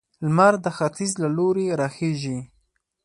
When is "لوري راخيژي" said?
1.37-2.39